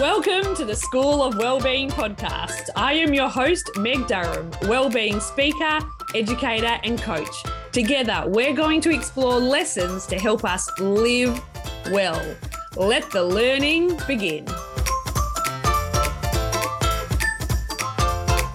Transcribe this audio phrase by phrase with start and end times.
[0.00, 2.70] Welcome to the School of Wellbeing podcast.
[2.74, 5.78] I am your host, Meg Durham, wellbeing speaker,
[6.14, 7.44] educator, and coach.
[7.70, 11.38] Together, we're going to explore lessons to help us live
[11.90, 12.18] well.
[12.76, 14.46] Let the learning begin.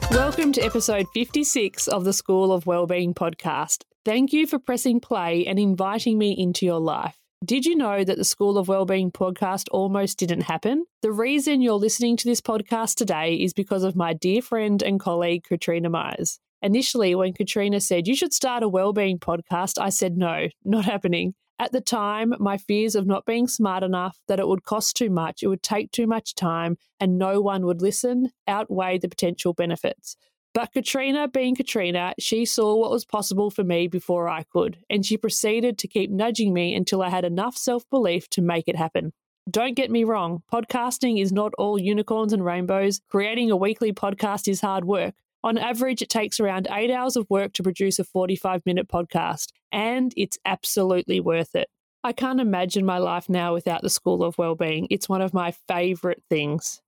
[0.10, 3.84] Welcome to episode 56 of the School of Wellbeing podcast.
[4.04, 7.25] Thank you for pressing play and inviting me into your life.
[7.46, 10.86] Did you know that the School of Wellbeing podcast almost didn't happen?
[11.04, 15.00] The reason you're listening to this podcast today is because of my dear friend and
[15.00, 16.40] colleague, Katrina Myers.
[16.64, 21.36] Initially, when Katrina said, You should start a wellbeing podcast, I said, No, not happening.
[21.60, 25.12] At the time, my fears of not being smart enough, that it would cost too
[25.12, 29.54] much, it would take too much time, and no one would listen outweighed the potential
[29.54, 30.18] benefits.
[30.56, 35.06] But Katrina, being Katrina, she saw what was possible for me before I could, and
[35.06, 38.78] she proceeded to keep nudging me until I had enough self belief to make it
[38.78, 39.12] happen.
[39.52, 43.02] Don't get me wrong, podcasting is not all unicorns and rainbows.
[43.10, 45.14] Creating a weekly podcast is hard work.
[45.44, 49.50] On average, it takes around eight hours of work to produce a 45 minute podcast,
[49.74, 51.68] and it's absolutely worth it.
[52.02, 54.88] I can't imagine my life now without the School of Wellbeing.
[54.90, 56.82] It's one of my favourite things.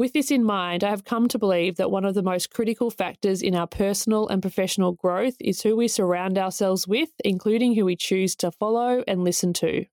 [0.00, 2.90] With this in mind, I have come to believe that one of the most critical
[2.90, 7.84] factors in our personal and professional growth is who we surround ourselves with, including who
[7.84, 9.84] we choose to follow and listen to.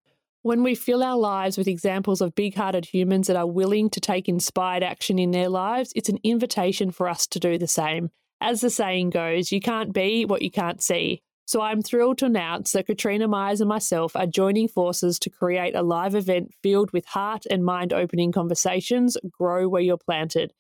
[0.44, 4.00] When we fill our lives with examples of big hearted humans that are willing to
[4.00, 8.10] take inspired action in their lives, it's an invitation for us to do the same.
[8.40, 11.22] As the saying goes, you can't be what you can't see.
[11.48, 15.76] So I'm thrilled to announce that Katrina Myers and myself are joining forces to create
[15.76, 20.52] a live event filled with heart and mind opening conversations, Grow Where You're Planted,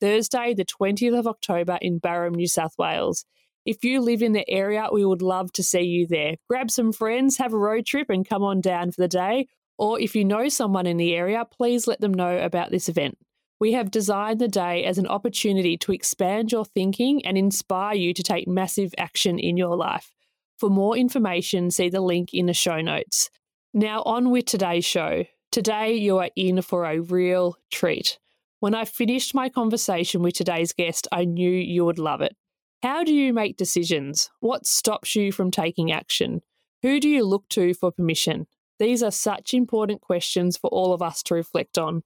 [0.00, 3.24] Thursday, the 20th of October in Barham, New South Wales.
[3.64, 6.36] If you live in the area, we would love to see you there.
[6.48, 9.48] Grab some friends, have a road trip, and come on down for the day.
[9.78, 13.18] Or if you know someone in the area, please let them know about this event.
[13.58, 18.14] We have designed the day as an opportunity to expand your thinking and inspire you
[18.14, 20.12] to take massive action in your life.
[20.58, 23.30] For more information, see the link in the show notes.
[23.74, 25.24] Now, on with today's show.
[25.52, 28.18] Today, you are in for a real treat.
[28.60, 32.34] When I finished my conversation with today's guest, I knew you would love it.
[32.82, 34.30] How do you make decisions?
[34.40, 36.40] What stops you from taking action?
[36.82, 38.46] Who do you look to for permission?
[38.78, 42.02] These are such important questions for all of us to reflect on.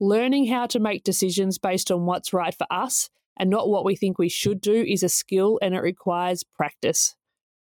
[0.00, 3.96] Learning how to make decisions based on what's right for us and not what we
[3.96, 7.16] think we should do is a skill and it requires practice.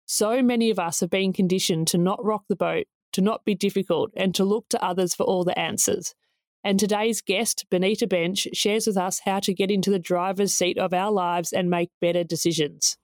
[0.06, 3.56] So many of us have been conditioned to not rock the boat, to not be
[3.56, 6.14] difficult, and to look to others for all the answers.
[6.62, 10.78] And today's guest, Benita Bensch, shares with us how to get into the driver's seat
[10.78, 12.96] of our lives and make better decisions.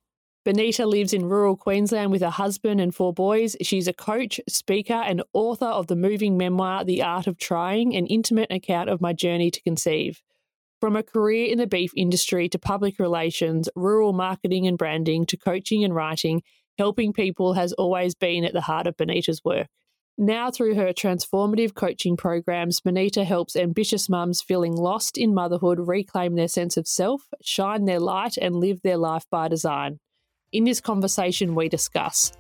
[0.45, 3.57] Benita lives in rural Queensland with her husband and four boys.
[3.63, 8.07] She's a coach, speaker, and author of the moving memoir, The Art of Trying, an
[8.07, 10.23] intimate account of my journey to conceive.
[10.81, 15.37] From a career in the beef industry to public relations, rural marketing and branding to
[15.37, 16.43] coaching and writing,
[16.83, 19.69] Helping people has always been at the heart of Benita's work.
[20.19, 26.35] Now, through her transformative coaching programs, Benita helps ambitious mums feeling lost in motherhood reclaim
[26.35, 30.01] their sense of self, shine their light, and live their life by design.
[30.51, 32.33] In this conversation, we discuss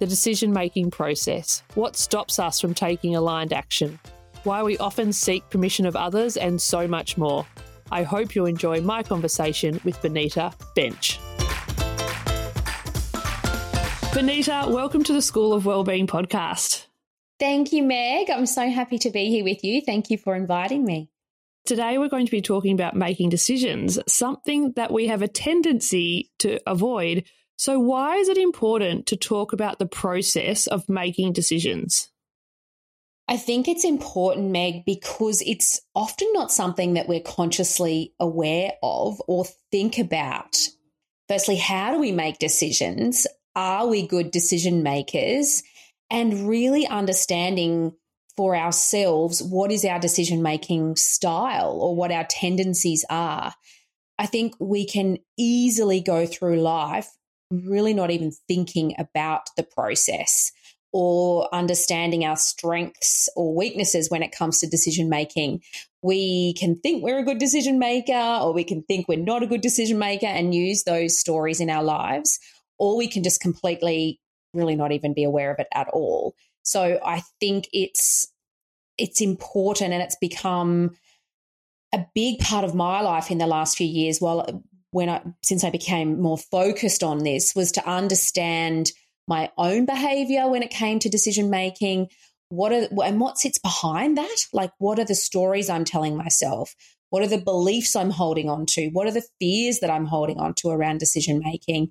[0.00, 4.00] the decision making process, what stops us from taking aligned action,
[4.42, 7.46] why we often seek permission of others, and so much more.
[7.92, 11.16] I hope you enjoy my conversation with Benita Bensch.
[14.14, 16.86] Benita, welcome to the School of Wellbeing podcast.
[17.40, 18.30] Thank you, Meg.
[18.30, 19.80] I'm so happy to be here with you.
[19.80, 21.10] Thank you for inviting me.
[21.66, 26.30] Today, we're going to be talking about making decisions, something that we have a tendency
[26.38, 27.24] to avoid.
[27.56, 32.08] So, why is it important to talk about the process of making decisions?
[33.26, 39.20] I think it's important, Meg, because it's often not something that we're consciously aware of
[39.26, 40.56] or think about.
[41.28, 43.26] Firstly, how do we make decisions?
[43.56, 45.62] Are we good decision makers?
[46.10, 47.92] And really understanding
[48.36, 53.54] for ourselves what is our decision making style or what our tendencies are.
[54.18, 57.08] I think we can easily go through life
[57.50, 60.52] really not even thinking about the process
[60.92, 65.60] or understanding our strengths or weaknesses when it comes to decision making.
[66.02, 69.48] We can think we're a good decision maker or we can think we're not a
[69.48, 72.38] good decision maker and use those stories in our lives
[72.78, 74.20] or we can just completely
[74.52, 76.34] really not even be aware of it at all.
[76.62, 78.28] So I think it's
[78.96, 80.96] it's important and it's become
[81.92, 85.64] a big part of my life in the last few years while when I since
[85.64, 88.92] I became more focused on this was to understand
[89.26, 92.08] my own behavior when it came to decision making
[92.48, 94.36] what are and what sits behind that?
[94.52, 96.74] Like what are the stories I'm telling myself?
[97.10, 98.88] What are the beliefs I'm holding on to?
[98.88, 101.90] What are the fears that I'm holding on to around decision making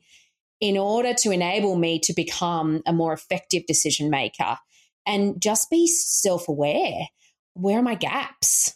[0.59, 4.57] in order to enable me to become a more effective decision maker
[5.05, 7.07] and just be self aware?
[7.53, 8.75] Where are my gaps?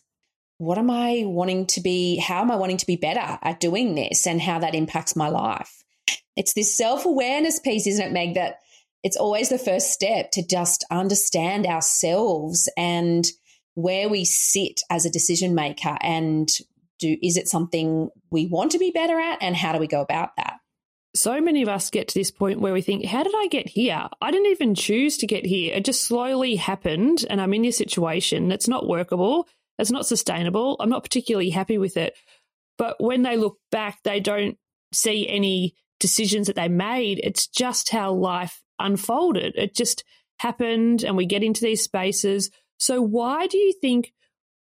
[0.60, 2.18] What am I wanting to be?
[2.18, 5.30] How am I wanting to be better at doing this and how that impacts my
[5.30, 5.84] life?
[6.36, 8.60] It's this self awareness piece, isn't it, Meg, that
[9.04, 13.26] it's always the first step to just understand ourselves and
[13.76, 16.50] where we sit as a decision maker and
[17.00, 20.02] do is it something we want to be better at and how do we go
[20.02, 20.58] about that
[21.18, 23.68] so many of us get to this point where we think, how did I get
[23.68, 24.08] here?
[24.22, 25.74] I didn't even choose to get here.
[25.74, 29.48] It just slowly happened, and I'm in this situation that's not workable.
[29.80, 30.78] It's not sustainable.
[30.80, 32.16] I'm not particularly happy with it.
[32.78, 34.58] But when they look back, they don't
[34.94, 37.20] see any decisions that they made.
[37.24, 39.56] It's just how life unfolded.
[39.56, 40.04] It just
[40.40, 42.52] happened and we get into these spaces.
[42.80, 44.14] So, why do you think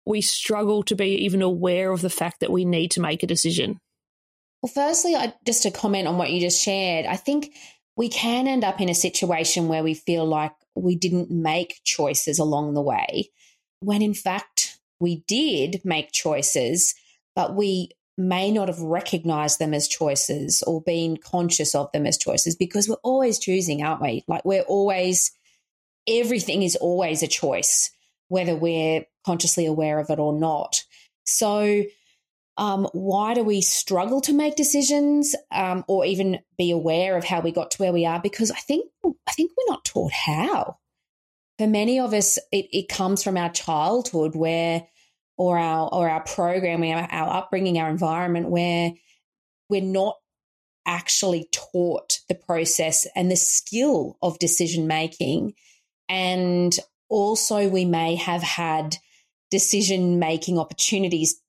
[0.05, 3.29] we struggle to be even aware of the fact that we need to make a
[3.29, 3.79] decision?
[4.63, 7.55] Well, firstly, I, just to comment on what you just shared, I think
[7.97, 12.39] we can end up in a situation where we feel like we didn't make choices
[12.39, 13.31] along the way,
[13.81, 16.95] when in fact we did make choices,
[17.35, 22.19] but we may not have recognized them as choices or been conscious of them as
[22.19, 24.25] choices because we're always choosing, aren't we?
[24.29, 25.33] Like we're always,
[26.07, 27.91] everything is always a choice,
[28.29, 30.85] whether we're consciously aware of it or not.
[31.25, 31.85] So,
[32.61, 37.41] um, why do we struggle to make decisions um, or even be aware of how
[37.41, 38.21] we got to where we are?
[38.21, 38.85] Because I think
[39.27, 40.77] I think we're not taught how.
[41.59, 44.87] For many of us, it, it comes from our childhood where
[45.39, 48.93] or our or our programming, our, our upbringing, our environment where
[49.71, 50.17] we're not
[50.85, 55.55] actually taught the process and the skill of decision making.
[56.11, 56.79] And
[57.09, 58.99] also, we may have had
[59.51, 61.41] decision making opportunities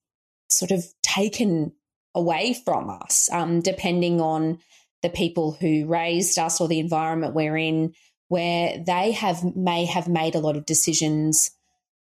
[0.52, 1.74] sort of taken
[2.14, 4.60] away from us, um, depending on
[5.02, 7.94] the people who raised us or the environment we're in,
[8.28, 11.52] where they have may have made a lot of decisions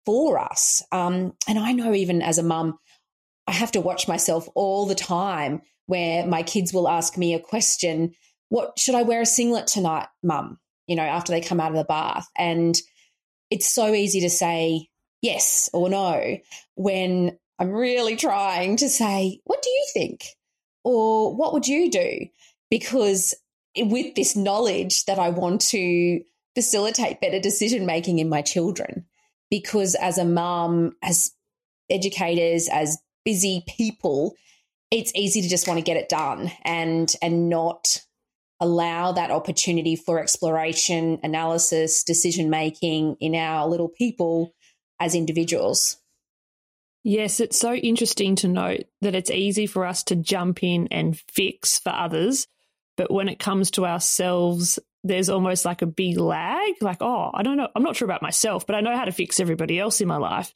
[0.05, 0.81] for us.
[0.91, 2.77] Um, and I know even as a mum,
[3.47, 7.39] I have to watch myself all the time where my kids will ask me a
[7.39, 8.13] question
[8.49, 10.59] What should I wear a singlet tonight, mum?
[10.87, 12.27] You know, after they come out of the bath.
[12.37, 12.75] And
[13.49, 14.87] it's so easy to say
[15.21, 16.37] yes or no
[16.75, 20.25] when I'm really trying to say, What do you think?
[20.83, 22.25] Or what would you do?
[22.71, 23.35] Because
[23.77, 26.21] with this knowledge that I want to
[26.55, 29.05] facilitate better decision making in my children
[29.51, 31.33] because as a mum, as
[31.87, 34.33] educators, as busy people,
[34.89, 38.01] it's easy to just want to get it done and and not
[38.59, 44.55] allow that opportunity for exploration, analysis, decision making in our little people
[44.99, 46.00] as individuals.
[47.03, 51.19] Yes, it's so interesting to note that it's easy for us to jump in and
[51.31, 52.47] fix for others.
[52.95, 57.43] But when it comes to ourselves there's almost like a big lag like oh i
[57.43, 60.01] don't know i'm not sure about myself but i know how to fix everybody else
[60.01, 60.53] in my life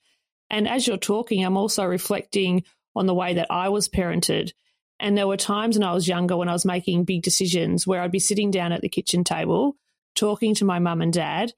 [0.50, 2.64] and as you're talking i'm also reflecting
[2.96, 4.52] on the way that i was parented
[5.00, 8.02] and there were times when i was younger when i was making big decisions where
[8.02, 9.76] i'd be sitting down at the kitchen table
[10.16, 11.52] talking to my mum and dad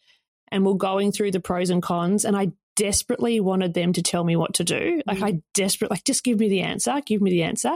[0.50, 4.24] and we're going through the pros and cons and i desperately wanted them to tell
[4.24, 5.28] me what to do like mm.
[5.28, 7.76] i desperate like just give me the answer give me the answer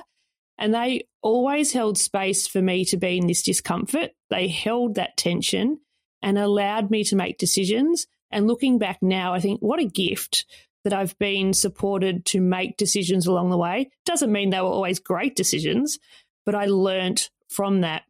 [0.61, 4.11] and they always held space for me to be in this discomfort.
[4.29, 5.79] They held that tension
[6.21, 8.05] and allowed me to make decisions.
[8.29, 10.45] And looking back now, I think what a gift
[10.83, 13.89] that I've been supported to make decisions along the way.
[14.05, 15.97] Doesn't mean they were always great decisions,
[16.45, 18.03] but I learnt from that.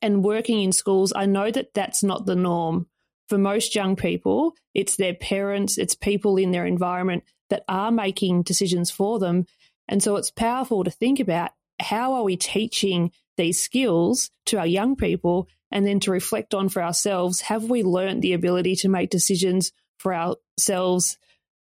[0.00, 2.86] And working in schools, I know that that's not the norm.
[3.30, 8.42] For most young people, it's their parents, it's people in their environment that are making
[8.42, 9.46] decisions for them.
[9.86, 14.66] And so it's powerful to think about how are we teaching these skills to our
[14.66, 18.88] young people and then to reflect on for ourselves have we learned the ability to
[18.88, 19.70] make decisions
[20.00, 21.16] for ourselves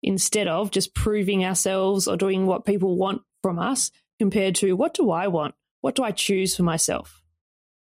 [0.03, 4.93] instead of just proving ourselves or doing what people want from us compared to what
[4.93, 5.55] do I want?
[5.81, 7.23] What do I choose for myself?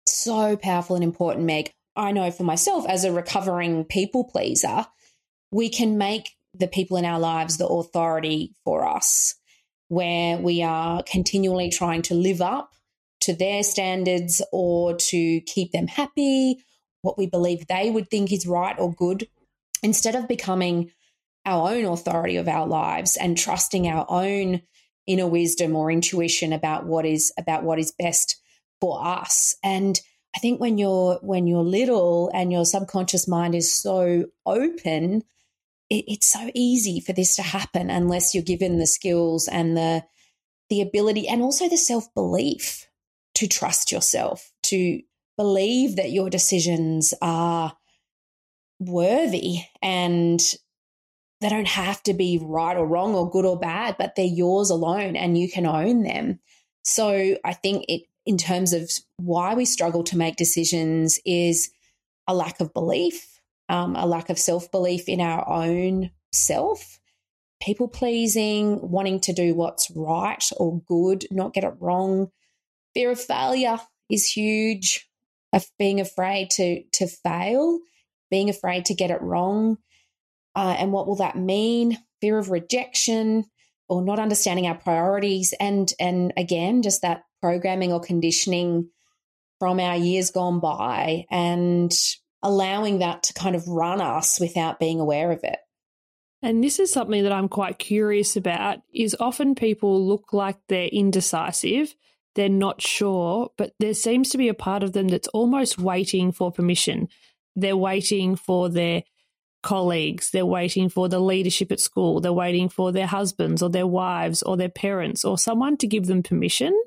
[0.08, 1.76] So powerful and important, Meg.
[1.98, 4.86] I know for myself, as a recovering people pleaser,
[5.52, 9.36] we can make the people in our lives the authority for us
[9.90, 12.72] where we are continually trying to live up
[13.22, 16.64] to their standards or to keep them happy,
[17.02, 19.28] what we believe they would think is right or good,
[19.82, 20.92] instead of becoming
[21.46, 24.62] our own authority of our lives and trusting our own
[25.06, 28.38] inner wisdom or intuition about what is about what is best
[28.82, 29.56] for us.
[29.64, 30.00] And
[30.36, 35.24] I think when you're when you're little and your subconscious mind is so open
[35.90, 40.04] it, it's so easy for this to happen unless you're given the skills and the
[40.70, 42.88] the ability and also the self belief
[43.36, 45.02] to trust yourself, to
[45.38, 47.78] believe that your decisions are
[48.80, 50.42] worthy and
[51.40, 54.72] they don't have to be right or wrong or good or bad, but they're yours
[54.72, 56.40] alone and you can own them.
[56.84, 61.72] So I think it, in terms of why we struggle to make decisions, is
[62.28, 67.00] a lack of belief, um, a lack of self belief in our own self,
[67.62, 72.28] people pleasing, wanting to do what's right or good, not get it wrong.
[72.94, 73.80] Fear of failure
[74.10, 75.08] is huge,
[75.54, 77.80] of being afraid to to fail,
[78.30, 79.78] being afraid to get it wrong.
[80.54, 81.98] Uh, and what will that mean?
[82.20, 83.46] Fear of rejection
[83.88, 88.90] or not understanding our priorities and and again just that programming or conditioning
[89.60, 91.92] from our years gone by and
[92.44, 95.60] allowing that to kind of run us without being aware of it.
[96.42, 100.88] And this is something that I'm quite curious about is often people look like they're
[100.88, 101.96] indecisive,
[102.36, 106.32] they're not sure, but there seems to be a part of them that's almost waiting
[106.32, 107.08] for permission.
[107.56, 109.04] They're waiting for their
[109.64, 113.88] colleagues, they're waiting for the leadership at school, they're waiting for their husbands or their
[113.88, 116.80] wives or their parents or someone to give them permission.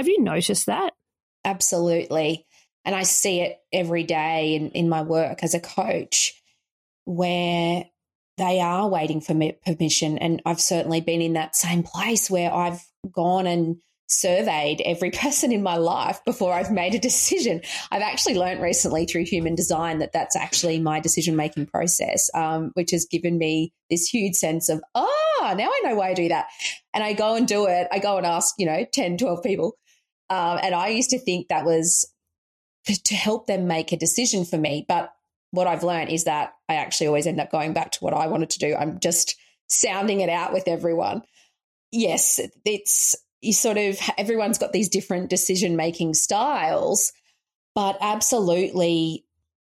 [0.00, 0.94] Have you noticed that?
[1.44, 2.46] Absolutely.
[2.86, 6.32] And I see it every day in, in my work as a coach
[7.04, 7.84] where
[8.38, 9.34] they are waiting for
[9.66, 10.16] permission.
[10.16, 13.76] And I've certainly been in that same place where I've gone and
[14.06, 17.60] surveyed every person in my life before I've made a decision.
[17.90, 22.70] I've actually learned recently through human design that that's actually my decision making process, um,
[22.72, 26.28] which has given me this huge sense of, oh, now I know why I do
[26.28, 26.46] that.
[26.94, 27.86] And I go and do it.
[27.92, 29.76] I go and ask, you know, 10, 12 people.
[30.30, 32.10] Um, and I used to think that was
[32.86, 34.86] to help them make a decision for me.
[34.88, 35.12] But
[35.50, 38.28] what I've learned is that I actually always end up going back to what I
[38.28, 38.74] wanted to do.
[38.74, 41.22] I'm just sounding it out with everyone.
[41.92, 47.12] Yes, it's you sort of everyone's got these different decision making styles,
[47.74, 49.24] but absolutely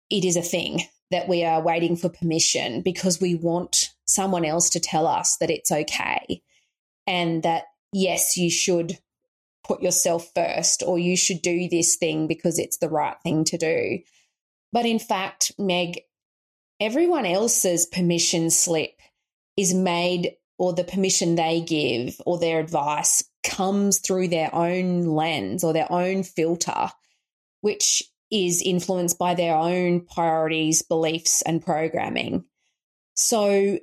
[0.09, 4.71] it is a thing that we are waiting for permission because we want someone else
[4.71, 6.41] to tell us that it's okay
[7.05, 8.97] and that yes, you should
[9.67, 13.57] put yourself first or you should do this thing because it's the right thing to
[13.57, 13.99] do.
[14.71, 16.01] But in fact, Meg,
[16.79, 18.99] everyone else's permission slip
[19.55, 25.63] is made or the permission they give or their advice comes through their own lens
[25.63, 26.89] or their own filter,
[27.61, 32.43] which is influenced by their own priorities, beliefs, and programming.
[33.15, 33.79] So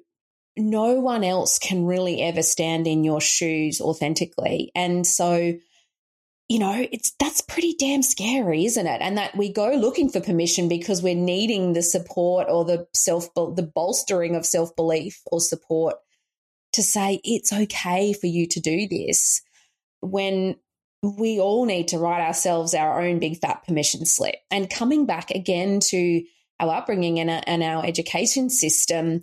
[0.57, 4.71] no one else can really ever stand in your shoes authentically.
[4.75, 5.55] And so
[6.49, 9.01] you know, it's that's pretty damn scary, isn't it?
[9.01, 13.33] And that we go looking for permission because we're needing the support or the self
[13.35, 15.97] the bolstering of self belief or support
[16.75, 19.41] to say it's okay for you to do this
[20.01, 20.57] when
[21.03, 24.37] we all need to write ourselves our own big fat permission slip.
[24.51, 26.23] And coming back again to
[26.61, 29.23] our upbringing and, and our education system,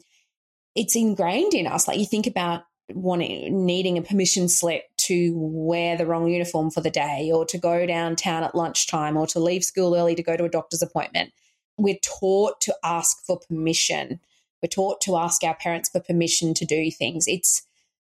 [0.75, 1.87] it's ingrained in us.
[1.87, 2.63] Like you think about
[2.93, 7.57] wanting needing a permission slip to wear the wrong uniform for the day or to
[7.57, 11.31] go downtown at lunchtime or to leave school early to go to a doctor's appointment.
[11.77, 14.19] We're taught to ask for permission.
[14.61, 17.27] We're taught to ask our parents for permission to do things.
[17.27, 17.63] It's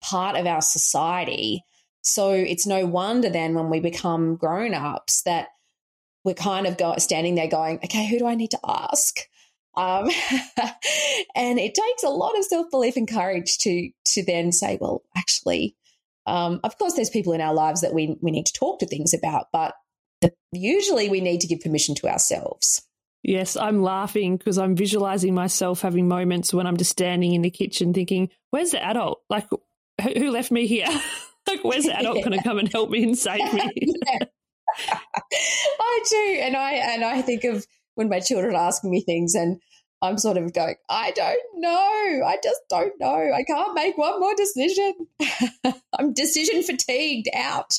[0.02, 1.64] part of our society.
[2.02, 5.48] So it's no wonder then when we become grown ups that
[6.24, 9.20] we're kind of go, standing there going, okay, who do I need to ask?
[9.76, 10.10] Um,
[11.34, 15.02] and it takes a lot of self belief and courage to to then say, well,
[15.16, 15.76] actually,
[16.26, 18.86] um, of course, there's people in our lives that we we need to talk to
[18.86, 19.74] things about, but
[20.20, 22.82] the, usually we need to give permission to ourselves.
[23.22, 27.50] Yes, I'm laughing because I'm visualizing myself having moments when I'm just standing in the
[27.50, 29.22] kitchen thinking, "Where's the adult?
[29.28, 29.48] Like,
[30.02, 30.88] who left me here?
[31.46, 32.24] like, where's the adult yeah.
[32.24, 33.70] going to come and help me and save me?"
[35.80, 39.60] I do, and I and I think of when my children ask me things, and
[40.04, 42.26] I'm sort of going, I don't know.
[42.26, 43.32] I just don't know.
[43.34, 44.92] I can't make one more decision.
[45.98, 47.78] I'm decision fatigued out.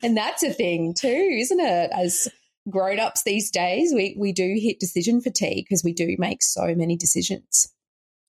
[0.00, 1.90] And that's a thing too, isn't it?
[1.92, 2.28] As
[2.70, 6.76] grown ups these days, we, we do hit decision fatigue because we do make so
[6.76, 7.68] many decisions.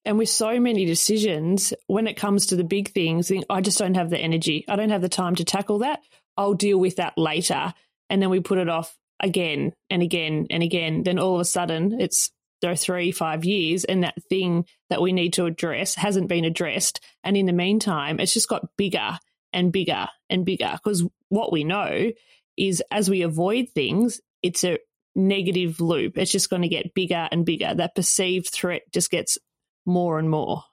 [0.05, 3.95] And with so many decisions, when it comes to the big things, I just don't
[3.95, 4.65] have the energy.
[4.67, 6.01] I don't have the time to tackle that.
[6.35, 7.75] I'll deal with that later.
[8.09, 11.03] And then we put it off again and again and again.
[11.03, 12.31] Then all of a sudden, it's
[12.75, 16.99] three, five years, and that thing that we need to address hasn't been addressed.
[17.23, 19.19] And in the meantime, it's just got bigger
[19.53, 22.11] and bigger and bigger because what we know
[22.57, 24.79] is as we avoid things, it's a
[25.15, 26.17] negative loop.
[26.17, 27.73] It's just going to get bigger and bigger.
[27.73, 29.37] That perceived threat just gets
[29.85, 30.63] more and more.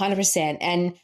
[0.00, 0.58] 100%.
[0.60, 0.94] And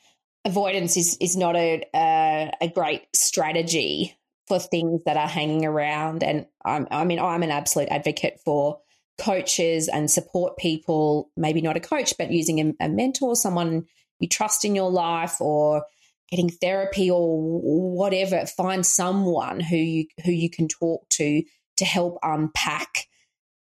[0.45, 4.16] avoidance is, is not a, a, great strategy
[4.49, 6.23] for things that are hanging around.
[6.23, 8.80] And I'm, I mean, I'm an absolute advocate for
[9.21, 13.87] coaches and support people, maybe not a coach, but using a, a mentor, someone
[14.19, 15.85] you trust in your life or
[16.31, 17.39] getting therapy or
[17.97, 21.43] whatever find someone who you who you can talk to
[21.77, 23.07] to help unpack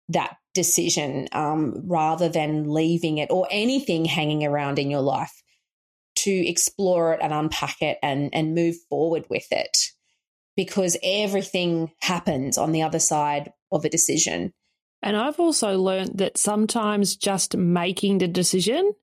[0.10, 5.44] that decision um, rather than leaving it or anything hanging around in your life
[6.16, 9.78] to explore it and unpack it and and move forward with it.
[10.56, 14.54] Because everything happens on the other side of a decision
[15.06, 18.94] and i've also learned that sometimes just making the decision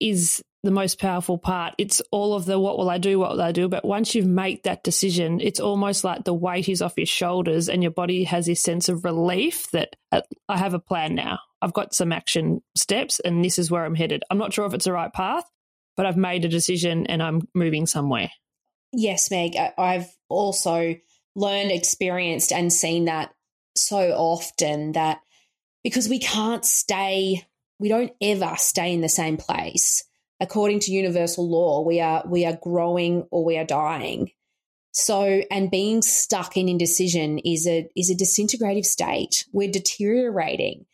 [0.00, 1.74] is the most powerful part.
[1.76, 3.68] It's all of the what will I do, what will I do?
[3.68, 7.68] But once you make that decision, it's almost like the weight is off your shoulders
[7.68, 11.38] and your body has this sense of relief that uh, I have a plan now.
[11.60, 14.24] I've got some action steps and this is where I'm headed.
[14.30, 15.44] I'm not sure if it's the right path,
[15.98, 18.30] but I've made a decision and I'm moving somewhere.
[18.90, 19.56] Yes, Meg.
[19.76, 20.96] I've also
[21.36, 23.33] learned, experienced, and seen that
[23.76, 25.20] so often that
[25.82, 27.46] because we can't stay,
[27.78, 30.04] we don't ever stay in the same place
[30.40, 34.30] according to universal law, we are we are growing or we are dying.
[34.92, 39.46] So, and being stuck in indecision is a is a disintegrative state.
[39.52, 40.86] We're deteriorating.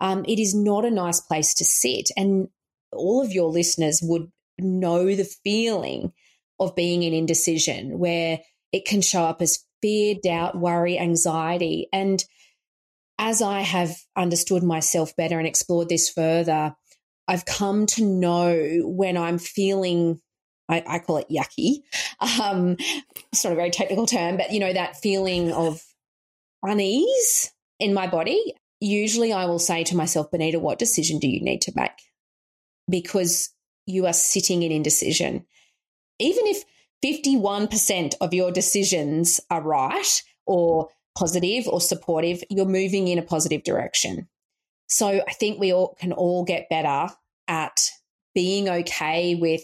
[0.00, 2.48] Um, it is not a nice place to sit, and
[2.92, 6.12] all of your listeners would know the feeling
[6.58, 8.40] of being in indecision, where
[8.72, 12.24] it can show up as fear, doubt, worry, anxiety, and
[13.18, 16.74] as I have understood myself better and explored this further,
[17.28, 20.20] I've come to know when I'm feeling,
[20.68, 21.78] I, I call it yucky.
[22.40, 22.76] Um,
[23.32, 25.80] it's not a very technical term, but you know, that feeling of
[26.62, 28.54] unease in my body.
[28.80, 31.92] Usually I will say to myself, Benita, what decision do you need to make?
[32.90, 33.50] Because
[33.86, 35.46] you are sitting in indecision.
[36.18, 36.64] Even if
[37.04, 43.62] 51% of your decisions are right or positive or supportive, you're moving in a positive
[43.64, 44.28] direction.
[44.88, 47.08] So I think we all can all get better
[47.48, 47.80] at
[48.34, 49.62] being okay with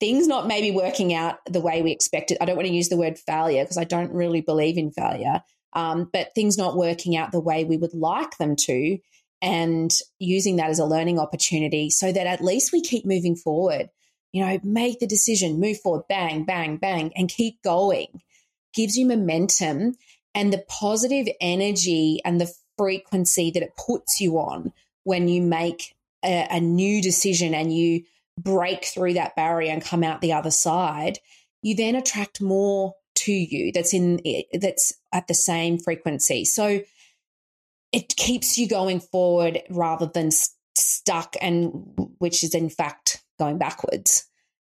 [0.00, 2.38] things not maybe working out the way we expected.
[2.40, 5.42] I don't want to use the word failure because I don't really believe in failure,
[5.74, 8.98] um, but things not working out the way we would like them to,
[9.42, 13.90] and using that as a learning opportunity so that at least we keep moving forward.
[14.32, 18.22] You know, make the decision, move forward, bang, bang, bang, and keep going.
[18.74, 19.96] Gives you momentum
[20.34, 24.72] and the positive energy and the frequency that it puts you on
[25.04, 28.04] when you make a, a new decision and you
[28.38, 31.18] break through that barrier and come out the other side,
[31.62, 36.44] you then attract more to you that's in eh, that's at the same frequency.
[36.44, 36.80] So
[37.92, 43.58] it keeps you going forward rather than st- stuck and which is in fact going
[43.58, 44.26] backwards.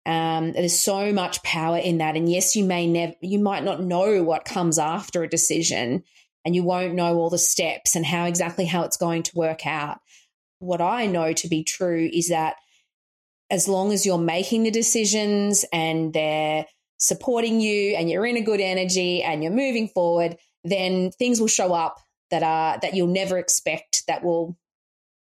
[0.05, 3.81] Um, there's so much power in that, and yes, you may never, you might not
[3.81, 6.03] know what comes after a decision,
[6.43, 9.65] and you won't know all the steps and how exactly how it's going to work
[9.65, 9.99] out.
[10.59, 12.55] What I know to be true is that
[13.49, 16.65] as long as you're making the decisions and they're
[16.97, 21.47] supporting you and you're in a good energy and you're moving forward, then things will
[21.47, 21.97] show up
[22.31, 24.57] that are that you'll never expect that will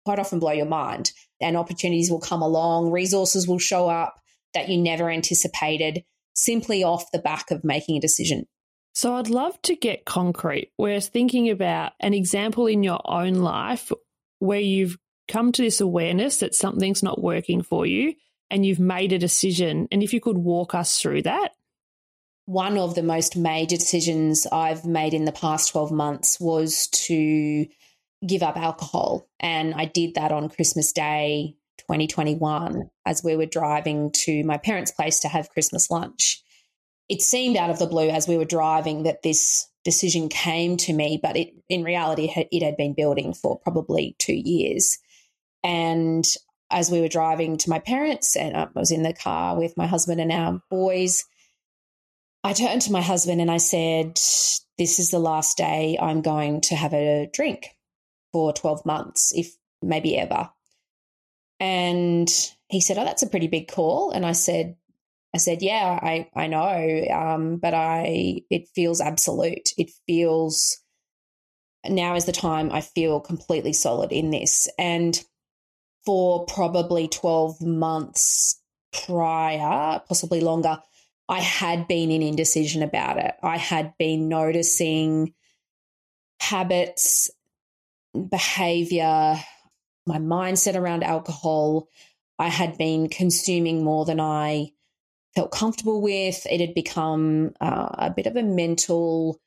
[0.05, 4.21] quite often blow your mind and opportunities will come along, resources will show up
[4.55, 8.47] that you never anticipated simply off the back of making a decision.
[8.95, 10.71] So I'd love to get concrete.
[10.79, 13.91] We're thinking about an example in your own life
[14.39, 18.15] where you've come to this awareness that something's not working for you
[18.51, 19.89] and you've made a decision.
[19.91, 21.51] And if you could walk us through that.
[22.47, 27.67] One of the most major decisions I've made in the past 12 months was to
[28.27, 29.29] give up alcohol.
[29.41, 34.91] And I did that on Christmas Day 2021 as we were driving to my parents'
[34.91, 36.45] place to have Christmas lunch
[37.09, 40.93] it seemed out of the blue as we were driving that this decision came to
[40.93, 44.99] me, but it, in reality, it had been building for probably two years.
[45.63, 46.25] And
[46.71, 49.87] as we were driving to my parents, and I was in the car with my
[49.87, 51.25] husband and our boys,
[52.43, 54.15] I turned to my husband and I said,
[54.79, 57.69] This is the last day I'm going to have a drink
[58.35, 60.51] for 12 months, if maybe ever.
[61.61, 62.29] And
[62.67, 64.11] he said, Oh, that's a pretty big call.
[64.11, 64.75] And I said,
[65.35, 69.71] I said, "Yeah, I I know, um, but I it feels absolute.
[69.77, 70.79] It feels
[71.87, 75.21] now is the time I feel completely solid in this." And
[76.07, 78.61] for probably twelve months
[78.93, 80.81] prior, possibly longer,
[81.29, 83.35] I had been in indecision about it.
[83.43, 85.35] I had been noticing
[86.39, 87.29] habits,
[88.15, 89.37] behavior,
[90.07, 91.89] my mindset around alcohol
[92.39, 94.73] I had been consuming more than I
[95.35, 96.47] felt comfortable with.
[96.51, 99.41] It had become uh, a bit of a mental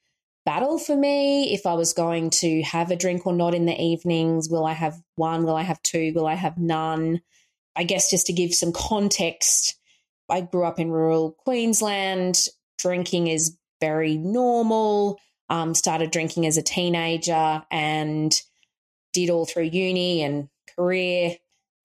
[0.45, 3.79] battle for me if I was going to have a drink or not in the
[3.79, 4.49] evenings.
[4.49, 5.43] Will I have one?
[5.43, 6.13] Will I have two?
[6.15, 7.21] Will I have none?
[7.75, 9.77] I guess just to give some context,
[10.29, 12.47] I grew up in rural Queensland.
[12.79, 15.19] Drinking is very normal.
[15.49, 18.33] Um, started drinking as a teenager and
[19.25, 21.37] did all through uni and career.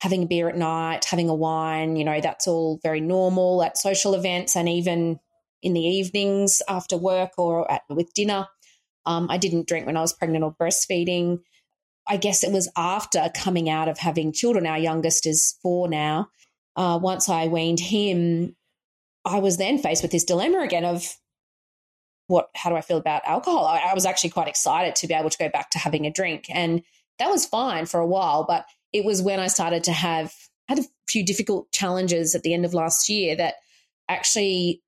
[0.03, 3.79] Having a beer at night, having a wine, you know, that's all very normal at
[3.79, 5.21] social events and even
[5.62, 8.49] in the evenings after work or at, with dinner.
[9.07, 11.38] Um, I didn't drink when I was pregnant or breastfeeding.
[12.09, 14.66] I guess it was after coming out of having children.
[14.66, 16.31] Our youngest is four now.
[16.75, 18.57] Uh, once I weaned him,
[19.25, 21.16] I was then faced with this dilemma again of
[22.27, 23.66] what, how do I feel about alcohol?
[23.66, 26.11] I, I was actually quite excited to be able to go back to having a
[26.11, 26.47] drink.
[26.53, 26.83] And
[27.23, 28.45] that was fine for a while.
[28.45, 30.33] But it was when I started to have,
[30.69, 33.55] had a few difficult challenges at the end of last year that
[34.09, 34.83] actually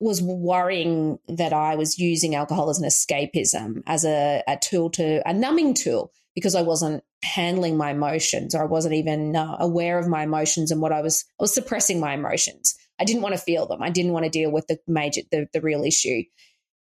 [0.00, 5.26] was worrying that I was using alcohol as an escapism, as a, a tool to
[5.28, 9.98] a numbing tool, because I wasn't handling my emotions or I wasn't even uh, aware
[9.98, 11.24] of my emotions and what I was.
[11.38, 12.74] I was suppressing my emotions.
[13.00, 13.82] I didn't want to feel them.
[13.82, 16.24] I didn't want to deal with the major, the, the real issue.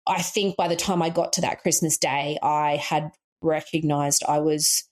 [0.08, 3.12] I think by the time I got to that Christmas day, I had
[3.44, 4.84] recognized I was.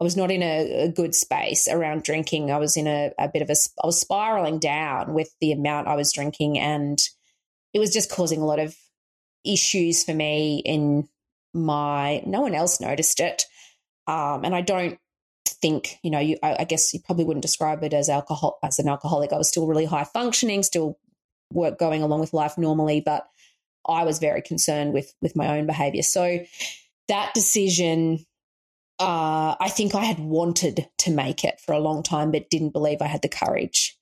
[0.00, 2.52] I was not in a, a good space around drinking.
[2.52, 5.88] I was in a, a bit of a, I was spiraling down with the amount
[5.88, 7.00] I was drinking and
[7.74, 8.76] it was just causing a lot of
[9.44, 11.08] issues for me in
[11.54, 13.44] my no one else noticed it
[14.06, 14.98] um, and i don't
[15.46, 18.78] think you know you I, I, guess you probably wouldn't describe it as alcohol as
[18.78, 20.98] an alcoholic i was still really high functioning still
[21.52, 23.26] work going along with life normally but
[23.88, 26.38] i was very concerned with with my own behavior so
[27.08, 28.18] that decision
[29.00, 32.72] uh, i think i had wanted to make it for a long time but didn't
[32.72, 33.96] believe i had the courage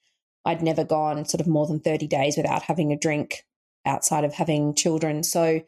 [0.45, 3.45] i'd never gone sort of more than 30 days without having a drink
[3.87, 5.23] outside of having children.
[5.23, 5.63] So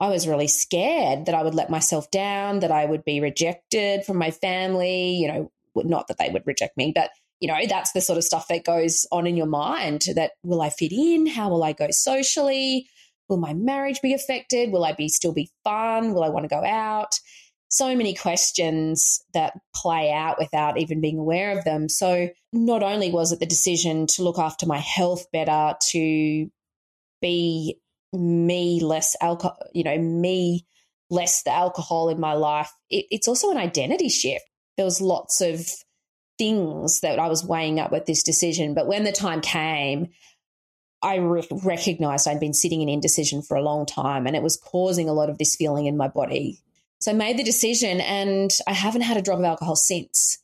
[0.00, 4.04] I was really scared that I would let myself down, that I would be rejected
[4.04, 7.92] from my family, you know, not that they would reject me, but you know, that's
[7.92, 11.26] the sort of stuff that goes on in your mind that will I fit in?
[11.26, 12.88] How will I go socially?
[13.28, 14.70] Will my marriage be affected?
[14.70, 16.14] Will I be still be fun?
[16.14, 17.18] Will I want to go out?
[17.68, 21.88] So many questions that play out without even being aware of them.
[21.88, 26.50] So, not only was it the decision to look after my health better, to
[27.20, 27.80] be
[28.12, 30.66] me less alcohol, you know, me
[31.10, 32.72] less the alcohol in my life.
[32.90, 34.44] It, it's also an identity shift.
[34.76, 35.66] There was lots of
[36.38, 40.08] things that I was weighing up with this decision, but when the time came,
[41.06, 44.56] I re- recognized I'd been sitting in indecision for a long time, and it was
[44.56, 46.58] causing a lot of this feeling in my body.
[46.98, 50.38] So I made the decision, and I haven't had a drop of alcohol since,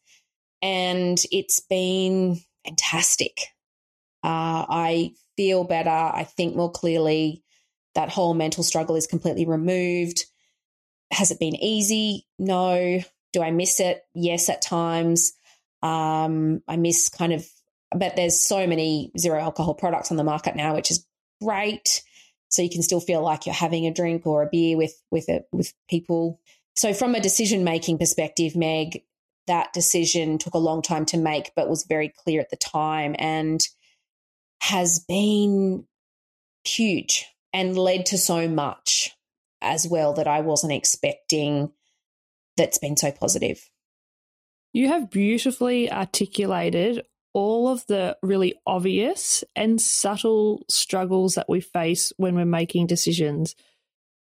[0.63, 3.39] and it's been fantastic.
[4.23, 5.91] Uh, I feel better.
[5.91, 7.43] I think more clearly.
[7.95, 10.27] That whole mental struggle is completely removed.
[11.11, 12.27] Has it been easy?
[12.39, 13.01] No.
[13.33, 14.03] Do I miss it?
[14.15, 15.33] Yes, at times.
[15.83, 17.47] Um, I miss kind of,
[17.97, 21.07] but there's so many zero alcohol products on the market now, which is
[21.43, 22.03] great.
[22.49, 25.29] So you can still feel like you're having a drink or a beer with with
[25.29, 26.41] it with people.
[26.77, 29.03] So from a decision making perspective, Meg,
[29.47, 33.15] that decision took a long time to make, but was very clear at the time.
[33.19, 33.61] And
[34.63, 35.85] has been
[36.65, 39.11] huge and led to so much
[39.61, 41.73] as well that I wasn't expecting
[42.57, 43.69] that's been so positive.
[44.73, 47.03] You have beautifully articulated
[47.35, 53.55] all of the really obvious and subtle struggles that we face when we're making decisions.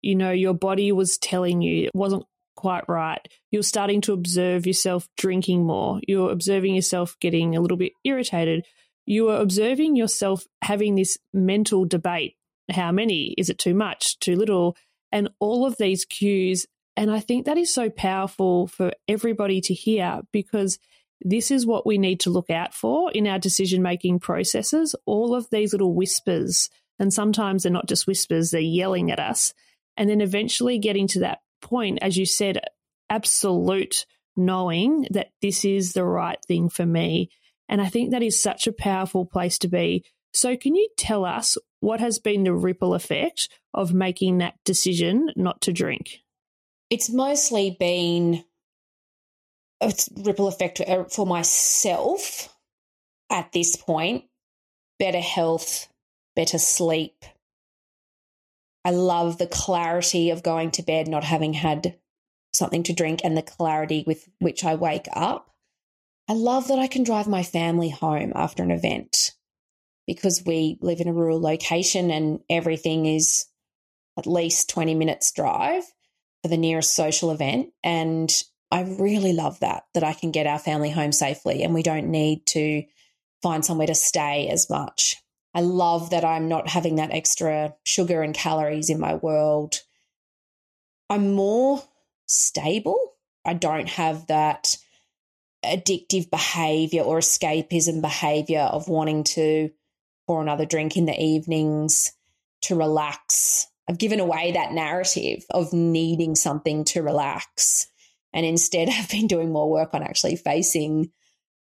[0.01, 3.21] You know, your body was telling you it wasn't quite right.
[3.51, 5.99] You're starting to observe yourself drinking more.
[6.07, 8.65] You're observing yourself getting a little bit irritated
[9.07, 12.35] you are observing yourself having this mental debate
[12.69, 13.33] how many?
[13.37, 14.75] Is it too much, too little?
[15.11, 16.65] And all of these cues.
[16.97, 20.77] And I think that is so powerful for everybody to hear because
[21.21, 24.95] this is what we need to look out for in our decision making processes.
[25.05, 26.69] All of these little whispers.
[26.99, 29.53] And sometimes they're not just whispers, they're yelling at us.
[29.95, 32.59] And then eventually getting to that point, as you said,
[33.09, 37.29] absolute knowing that this is the right thing for me.
[37.67, 40.05] And I think that is such a powerful place to be.
[40.33, 45.31] So, can you tell us what has been the ripple effect of making that decision
[45.35, 46.19] not to drink?
[46.89, 48.43] It's mostly been
[50.17, 52.55] ripple effect uh, for myself
[53.29, 54.25] at this point
[54.99, 55.87] better health,
[56.35, 57.23] better sleep.
[58.83, 61.97] I love the clarity of going to bed, not having had
[62.53, 65.51] something to drink, and the clarity with which I wake up.
[66.29, 69.33] I love that I can drive my family home after an event
[70.05, 73.45] because we live in a rural location and everything is
[74.17, 75.83] at least 20 minutes drive
[76.41, 77.69] for the nearest social event.
[77.83, 78.31] And
[78.71, 82.11] I really love that, that I can get our family home safely and we don't
[82.11, 82.83] need to
[83.41, 85.15] find somewhere to stay as much.
[85.53, 89.81] I love that I'm not having that extra sugar and calories in my world.
[91.09, 91.81] I'm more
[92.27, 93.15] stable.
[93.45, 94.77] I don't have that
[95.65, 99.71] addictive behavior or escapism behavior of wanting to
[100.27, 102.11] pour another drink in the evenings
[102.63, 103.67] to relax.
[103.89, 107.87] I've given away that narrative of needing something to relax.
[108.33, 111.11] And instead, I've been doing more work on actually facing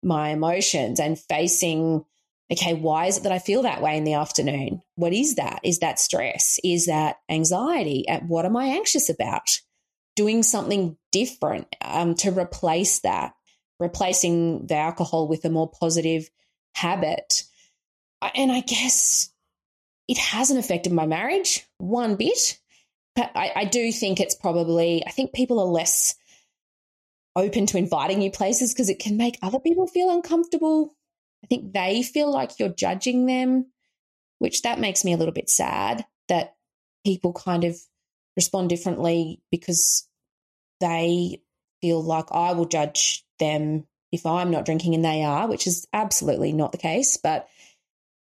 [0.03, 2.03] my emotions and facing,
[2.51, 4.81] okay, why is it that I feel that way in the afternoon?
[4.95, 5.61] What is that?
[5.63, 6.59] Is that stress?
[6.63, 8.05] Is that anxiety?
[8.27, 9.47] What am I anxious about?
[10.15, 13.33] Doing something different um, to replace that,
[13.79, 16.29] replacing the alcohol with a more positive
[16.75, 17.43] habit.
[18.35, 19.29] And I guess
[20.07, 22.59] it hasn't affected my marriage one bit.
[23.15, 26.15] But I, I do think it's probably, I think people are less
[27.35, 30.95] open to inviting you places because it can make other people feel uncomfortable.
[31.43, 33.67] I think they feel like you're judging them,
[34.39, 36.55] which that makes me a little bit sad that
[37.05, 37.77] people kind of
[38.35, 40.07] respond differently because
[40.79, 41.41] they
[41.81, 45.87] feel like I will judge them if I'm not drinking and they are, which is
[45.91, 47.47] absolutely not the case, but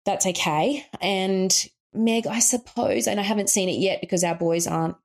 [0.05, 0.85] that's okay.
[1.01, 1.53] And
[1.93, 4.95] Meg, I suppose, and I haven't seen it yet because our boys aren't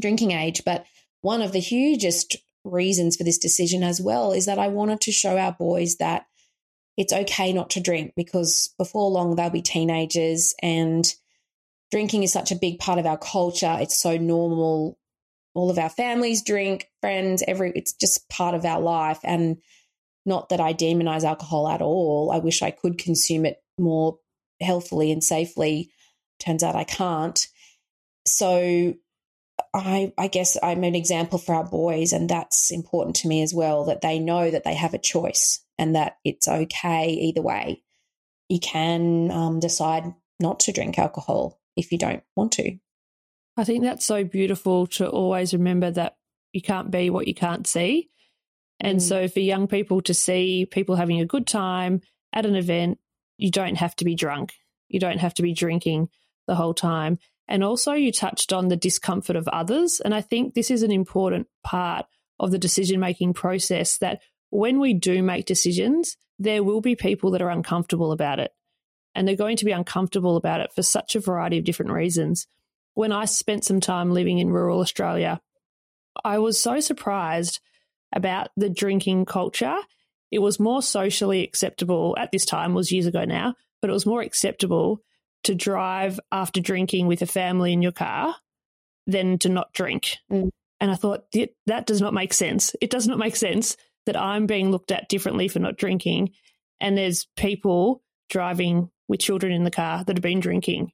[0.00, 0.84] drinking age, but
[1.22, 5.12] one of the hugest reasons for this decision as well is that I wanted to
[5.12, 6.26] show our boys that
[6.96, 11.12] it's okay not to drink because before long they'll be teenagers and
[11.90, 13.76] drinking is such a big part of our culture.
[13.80, 14.98] It's so normal.
[15.54, 19.58] All of our families drink, friends, every it's just part of our life and
[20.26, 22.30] not that I demonize alcohol at all.
[22.32, 24.18] I wish I could consume it more
[24.60, 25.90] healthily and safely.
[26.40, 27.46] Turns out I can't.
[28.26, 28.94] So
[29.72, 33.52] I, I guess I'm an example for our boys, and that's important to me as
[33.52, 37.82] well that they know that they have a choice and that it's okay either way.
[38.48, 42.76] You can um, decide not to drink alcohol if you don't want to.
[43.56, 46.16] I think that's so beautiful to always remember that
[46.52, 48.10] you can't be what you can't see.
[48.80, 49.02] And mm.
[49.02, 52.00] so, for young people to see people having a good time
[52.32, 52.98] at an event,
[53.38, 54.54] you don't have to be drunk,
[54.88, 56.08] you don't have to be drinking
[56.46, 57.18] the whole time.
[57.46, 60.00] And also, you touched on the discomfort of others.
[60.00, 62.06] And I think this is an important part
[62.40, 67.30] of the decision making process that when we do make decisions, there will be people
[67.32, 68.52] that are uncomfortable about it.
[69.14, 72.46] And they're going to be uncomfortable about it for such a variety of different reasons.
[72.94, 75.40] When I spent some time living in rural Australia,
[76.24, 77.60] I was so surprised
[78.12, 79.76] about the drinking culture.
[80.30, 84.06] It was more socially acceptable at this time, was years ago now, but it was
[84.06, 85.00] more acceptable
[85.44, 88.34] to drive after drinking with a family in your car
[89.06, 90.16] than to not drink.
[90.30, 90.50] Mm.
[90.80, 91.24] And I thought
[91.66, 92.74] that does not make sense.
[92.80, 93.76] It does not make sense
[94.06, 96.30] that I'm being looked at differently for not drinking.
[96.80, 100.92] And there's people driving with children in the car that have been drinking.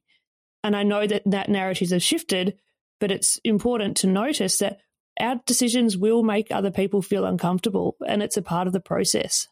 [0.63, 2.57] And I know that that narrative has shifted,
[2.99, 4.79] but it's important to notice that
[5.19, 9.47] our decisions will make other people feel uncomfortable and it's a part of the process.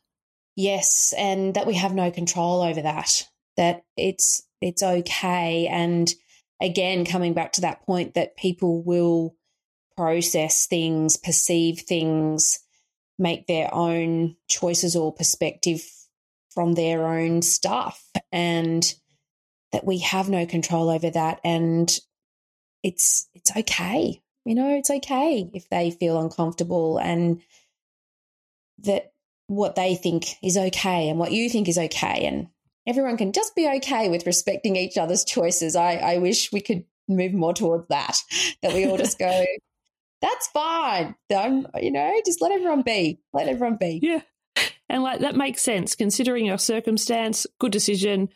[0.55, 3.27] Yes, and that we have no control over that.
[3.57, 5.67] That it's it's okay.
[5.67, 6.11] And
[6.61, 9.35] again, coming back to that point that people will
[9.95, 12.59] process things, perceive things,
[13.17, 15.83] make their own choices or perspective
[16.53, 18.93] from their own stuff, and
[19.71, 21.39] that we have no control over that.
[21.43, 21.95] And
[22.83, 24.21] it's it's okay.
[24.45, 27.41] You know, it's okay if they feel uncomfortable and
[28.79, 29.11] that
[29.47, 32.47] what they think is okay and what you think is okay and
[32.89, 35.75] everyone can just be okay with respecting each other's choices.
[35.75, 38.17] I, I wish we could move more towards that,
[38.63, 39.45] that we all just go,
[40.21, 41.15] that's fine.
[41.33, 43.21] I'm, you know, just let everyone be.
[43.31, 43.99] Let everyone be.
[44.01, 44.21] Yeah.
[44.89, 47.45] And like that makes sense considering your circumstance.
[47.59, 48.29] Good decision.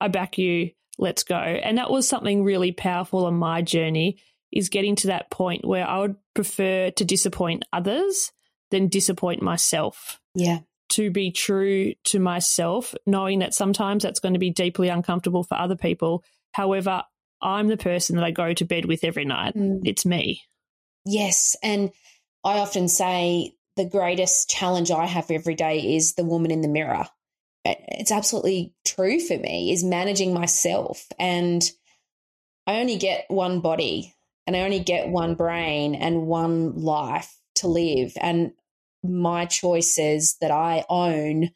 [0.00, 0.70] I back you.
[0.98, 1.36] Let's go.
[1.36, 4.18] And that was something really powerful on my journey
[4.50, 8.32] is getting to that point where I would prefer to disappoint others
[8.70, 10.20] than disappoint myself.
[10.34, 15.42] Yeah to be true to myself, knowing that sometimes that's going to be deeply uncomfortable
[15.42, 16.24] for other people.
[16.52, 17.02] However,
[17.42, 19.54] I'm the person that I go to bed with every night.
[19.54, 19.80] Mm.
[19.84, 20.42] It's me.
[21.06, 21.56] Yes.
[21.62, 21.90] And
[22.44, 26.68] I often say the greatest challenge I have every day is the woman in the
[26.68, 27.06] mirror.
[27.64, 31.06] It's absolutely true for me, is managing myself.
[31.18, 31.68] And
[32.66, 34.14] I only get one body
[34.46, 38.12] and I only get one brain and one life to live.
[38.20, 38.52] And
[39.02, 41.50] my choices that I own,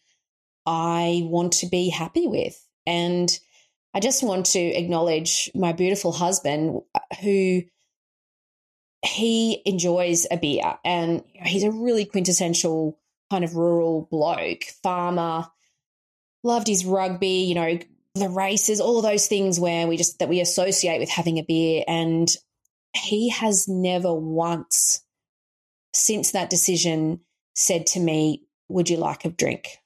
[0.66, 2.60] I want to be happy with.
[2.86, 3.30] And
[3.94, 7.62] I just want to acknowledge my beautiful husband uh, who
[9.04, 12.98] he enjoys a beer and he's a really quintessential
[13.30, 15.46] kind of rural bloke, farmer,
[16.42, 17.78] loved his rugby, you know,
[18.14, 21.42] the races, all of those things where we just that we associate with having a
[21.42, 21.84] beer.
[21.86, 22.28] And
[22.94, 25.02] he has never once
[25.92, 27.20] since that decision
[27.54, 29.78] said to me, Would you like a drink?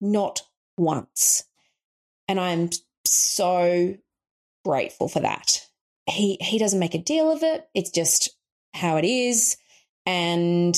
[0.00, 0.42] Not
[0.76, 1.44] once.
[2.28, 2.70] And I'm
[3.04, 3.96] so
[4.64, 5.64] grateful for that.
[6.08, 7.68] He he doesn't make a deal of it.
[7.74, 8.30] It's just
[8.74, 9.56] how it is.
[10.04, 10.76] And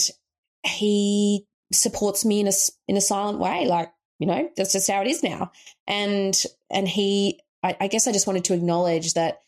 [0.64, 2.52] he supports me in a
[2.86, 3.66] in a silent way.
[3.66, 5.52] Like, you know, that's just how it is now.
[5.86, 9.40] And and he I, I guess I just wanted to acknowledge that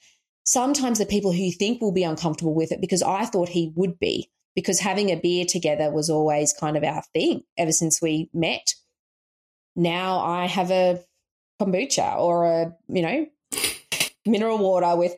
[0.44, 3.72] sometimes the people who you think will be uncomfortable with it because I thought he
[3.76, 8.02] would be, because having a beer together was always kind of our thing ever since
[8.02, 8.74] we met.
[9.76, 11.04] Now I have a
[11.60, 13.26] kombucha or a, you know,
[14.26, 15.16] mineral water with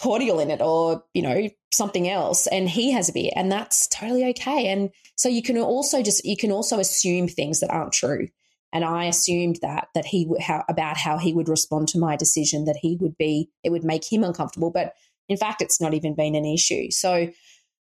[0.00, 2.46] cordial in it or, you know, something else.
[2.46, 4.68] And he has a beer and that's totally okay.
[4.68, 8.28] And so you can also just, you can also assume things that aren't true.
[8.72, 12.64] And I assumed that, that he how, about how he would respond to my decision,
[12.66, 14.70] that he would be, it would make him uncomfortable.
[14.70, 14.92] But
[15.28, 16.90] in fact, it's not even been an issue.
[16.90, 17.30] So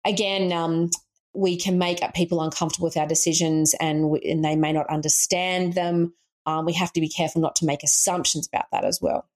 [0.05, 0.89] again, um,
[1.33, 5.73] we can make people uncomfortable with our decisions and, we, and they may not understand
[5.73, 6.13] them.
[6.45, 9.27] Um, we have to be careful not to make assumptions about that as well.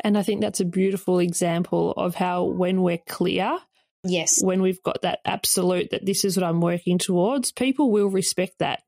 [0.00, 3.58] And I think that's a beautiful example of how when we're clear,
[4.04, 8.08] yes, when we've got that absolute that this is what I'm working towards, people will
[8.08, 8.82] respect that.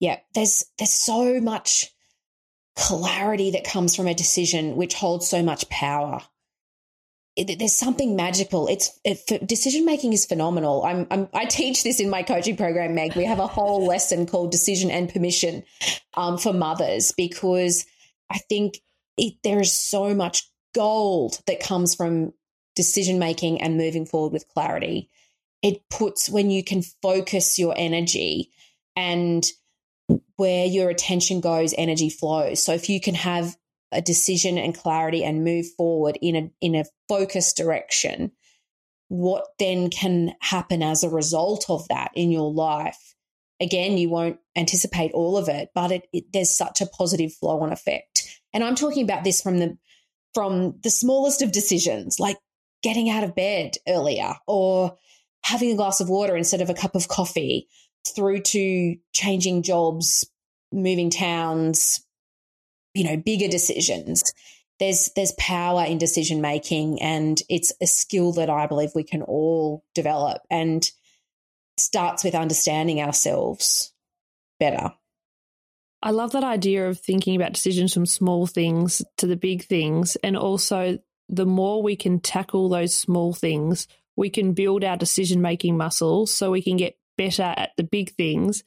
[0.00, 1.90] Yeah, there's there's so much
[2.74, 6.20] clarity that comes from a decision which holds so much power
[7.36, 8.68] it, there's something magical.
[8.68, 10.84] It's it, decision making is phenomenal.
[10.84, 13.16] I'm, I'm, i teach this in my coaching program, Meg.
[13.16, 15.64] We have a whole lesson called decision and permission
[16.14, 17.86] um, for mothers because
[18.30, 18.78] I think
[19.16, 22.32] it, there is so much gold that comes from
[22.76, 25.10] decision making and moving forward with clarity.
[25.62, 28.50] It puts when you can focus your energy
[28.96, 29.44] and
[30.36, 32.62] where your attention goes, energy flows.
[32.62, 33.56] So if you can have
[33.94, 38.32] a decision and clarity and move forward in a in a focused direction
[39.08, 43.14] what then can happen as a result of that in your life?
[43.60, 47.60] Again you won't anticipate all of it but it, it, there's such a positive flow
[47.60, 48.40] on effect.
[48.52, 49.76] And i'm talking about this from the
[50.34, 52.36] from the smallest of decisions like
[52.82, 54.96] getting out of bed earlier or
[55.42, 57.68] having a glass of water instead of a cup of coffee
[58.14, 60.28] through to changing jobs
[60.72, 62.04] moving towns
[62.94, 64.32] you know, bigger decisions.
[64.80, 69.22] There's there's power in decision making and it's a skill that I believe we can
[69.22, 70.88] all develop and
[71.76, 73.92] starts with understanding ourselves
[74.58, 74.92] better.
[76.02, 80.16] I love that idea of thinking about decisions from small things to the big things
[80.16, 85.40] and also the more we can tackle those small things, we can build our decision
[85.40, 88.62] making muscles so we can get better at the big things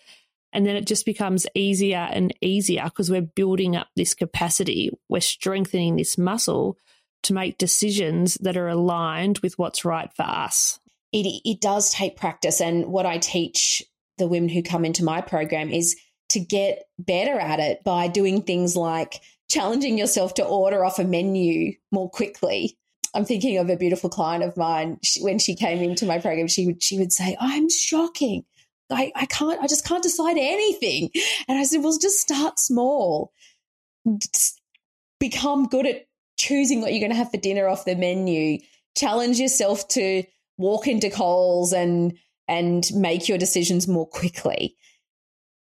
[0.53, 4.91] and then it just becomes easier and easier because we're building up this capacity.
[5.09, 6.77] We're strengthening this muscle
[7.23, 10.79] to make decisions that are aligned with what's right for us.
[11.11, 12.61] It, it does take practice.
[12.61, 13.83] And what I teach
[14.17, 15.95] the women who come into my program is
[16.29, 21.03] to get better at it by doing things like challenging yourself to order off a
[21.03, 22.77] menu more quickly.
[23.13, 24.97] I'm thinking of a beautiful client of mine.
[25.03, 28.43] She, when she came into my program, she would she would say, oh, "I'm shocking.
[28.89, 31.09] I, I can't, I just can't decide anything.
[31.47, 33.31] And I said, well, just start small.
[34.19, 34.61] Just
[35.19, 38.59] become good at choosing what you're going to have for dinner off the menu.
[38.95, 40.23] Challenge yourself to
[40.57, 44.77] walk into Coles and and make your decisions more quickly.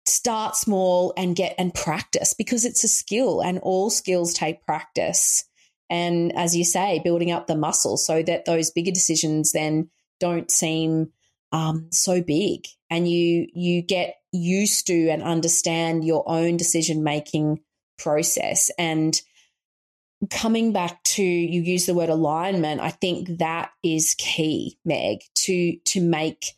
[0.05, 5.45] Start small and get and practice because it's a skill and all skills take practice.
[5.89, 9.89] And as you say, building up the muscle so that those bigger decisions then
[10.21, 11.13] don't seem
[11.53, 17.61] um, so big and you you get used to and understand your own decision making
[17.99, 18.71] process.
[18.79, 19.21] And
[20.31, 25.77] coming back to you use the word alignment i think that is key meg to
[25.85, 26.55] to make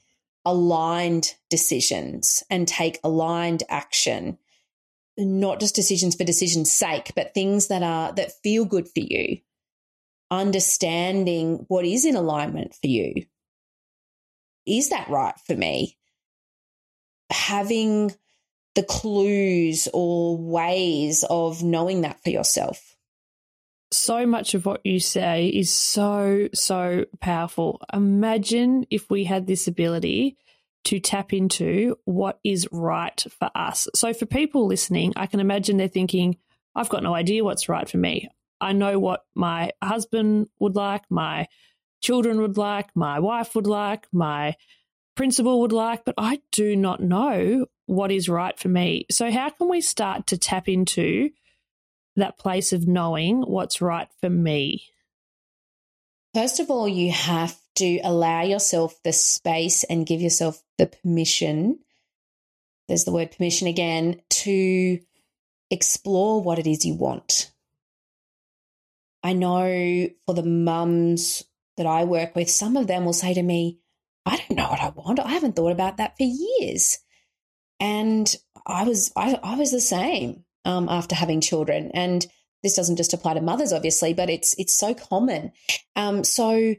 [0.48, 4.38] aligned decisions and take aligned action.
[5.18, 9.38] Not just decisions for decision's sake but things that are that feel good for you.
[10.30, 13.26] Understanding what is in alignment for you.
[14.66, 15.97] Is that right for me?
[17.30, 18.14] Having
[18.74, 22.96] the clues or ways of knowing that for yourself.
[23.90, 27.80] So much of what you say is so, so powerful.
[27.92, 30.36] Imagine if we had this ability
[30.84, 33.88] to tap into what is right for us.
[33.94, 36.36] So, for people listening, I can imagine they're thinking,
[36.74, 38.28] I've got no idea what's right for me.
[38.60, 41.48] I know what my husband would like, my
[42.00, 44.54] children would like, my wife would like, my
[45.18, 49.04] principal would like, but I do not know what is right for me.
[49.10, 51.30] So, how can we start to tap into
[52.14, 54.84] that place of knowing what's right for me?
[56.34, 61.80] First of all, you have to allow yourself the space and give yourself the permission.
[62.86, 65.00] There's the word permission again to
[65.68, 67.50] explore what it is you want.
[69.24, 71.42] I know for the mums
[71.76, 73.80] that I work with, some of them will say to me,
[74.28, 75.20] I don't know what I want.
[75.20, 76.98] I haven't thought about that for years.
[77.80, 78.34] And
[78.66, 81.90] I was I, I was the same um, after having children.
[81.94, 82.26] And
[82.62, 85.52] this doesn't just apply to mothers, obviously, but it's it's so common.
[85.96, 86.74] Um, so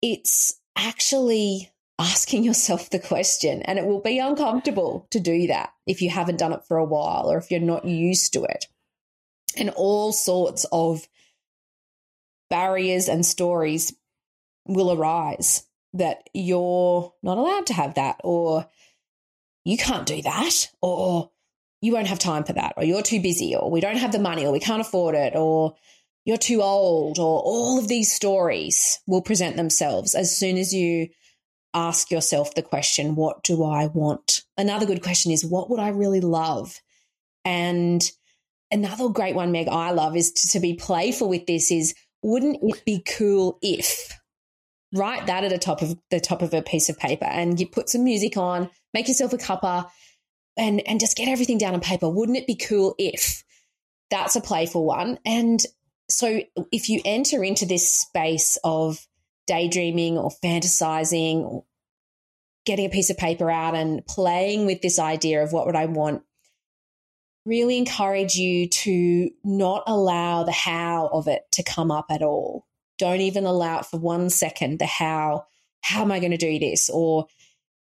[0.00, 6.00] it's actually asking yourself the question, and it will be uncomfortable to do that if
[6.00, 8.66] you haven't done it for a while or if you're not used to it.
[9.56, 11.08] And all sorts of
[12.48, 13.94] barriers and stories
[14.66, 15.64] will arise
[15.94, 18.66] that you're not allowed to have that, or
[19.64, 21.30] you can't do that, or
[21.80, 24.18] you won't have time for that, or you're too busy, or we don't have the
[24.18, 25.76] money, or we can't afford it, or
[26.24, 31.08] you're too old, or all of these stories will present themselves as soon as you
[31.74, 34.42] ask yourself the question, What do I want?
[34.56, 36.80] Another good question is, What would I really love?
[37.44, 38.02] And
[38.70, 42.58] another great one, Meg, I love is to, to be playful with this is, wouldn't
[42.62, 44.12] it be cool if?
[44.92, 47.66] Write that at the top of the top of a piece of paper and you
[47.66, 49.88] put some music on, make yourself a cuppa
[50.56, 52.08] and and just get everything down on paper.
[52.08, 53.44] Wouldn't it be cool if?
[54.10, 55.18] That's a playful one.
[55.26, 55.60] And
[56.08, 56.40] so
[56.72, 59.06] if you enter into this space of
[59.46, 61.64] daydreaming or fantasizing or
[62.64, 65.86] getting a piece of paper out and playing with this idea of what would I
[65.86, 66.22] want,
[67.44, 72.66] really encourage you to not allow the how of it to come up at all.
[72.98, 75.46] Don't even allow it for one second, the how.
[75.80, 76.90] How am I going to do this?
[76.90, 77.26] Or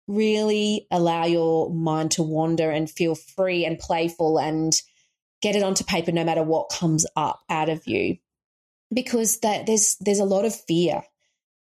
[0.07, 4.73] really allow your mind to wander and feel free and playful and
[5.41, 8.17] get it onto paper no matter what comes up out of you
[8.93, 11.03] because that there's there's a lot of fear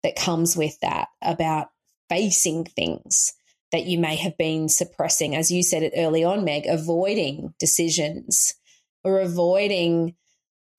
[0.02, 1.68] that comes with that about
[2.08, 3.32] facing things
[3.72, 8.54] that you may have been suppressing as you said it early on meg avoiding decisions
[9.02, 10.14] or avoiding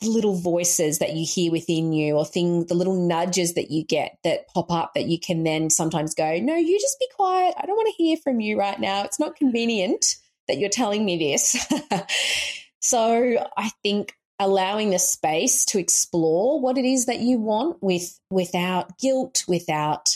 [0.04, 4.18] little voices that you hear within you or things the little nudges that you get
[4.24, 7.56] that pop up that you can then sometimes go no you just be quiet.
[7.58, 9.04] I don't want to hear from you right now.
[9.04, 10.18] It's not convenient
[10.48, 11.74] that you're telling me this.
[12.80, 18.20] So i think allowing the space to explore what it is that you want with
[18.30, 20.16] without guilt without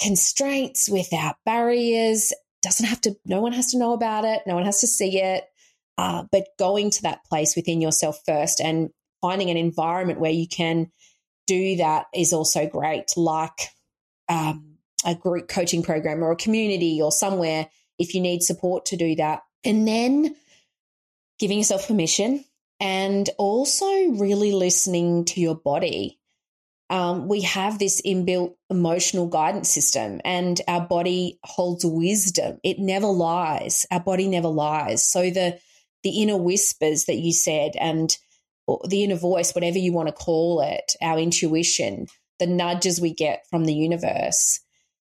[0.00, 2.32] constraints without barriers.
[2.62, 4.42] Doesn't have to no one has to know about it.
[4.46, 5.44] No one has to see it
[6.00, 8.88] uh, but going to that place within yourself first and
[9.20, 10.90] finding an environment where you can
[11.46, 13.68] do that is also great, like
[14.30, 18.96] um, a group coaching program or a community or somewhere if you need support to
[18.96, 19.42] do that.
[19.62, 20.34] And then
[21.38, 22.46] giving yourself permission
[22.80, 26.18] and also really listening to your body.
[26.88, 32.58] Um, we have this inbuilt emotional guidance system, and our body holds wisdom.
[32.64, 33.84] It never lies.
[33.90, 35.04] Our body never lies.
[35.04, 35.60] So the
[36.02, 38.16] the inner whispers that you said and
[38.88, 42.06] the inner voice, whatever you want to call it, our intuition,
[42.38, 44.60] the nudges we get from the universe,